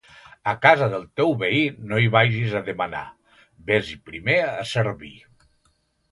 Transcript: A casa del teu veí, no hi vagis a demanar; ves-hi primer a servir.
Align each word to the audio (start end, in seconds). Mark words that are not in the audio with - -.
A 0.51 0.53
casa 0.61 0.85
del 0.91 1.03
teu 1.19 1.33
veí, 1.41 1.59
no 1.91 1.99
hi 2.03 2.07
vagis 2.15 2.55
a 2.59 2.61
demanar; 2.69 3.01
ves-hi 3.67 3.99
primer 4.09 4.39
a 4.47 4.65
servir. 4.71 5.13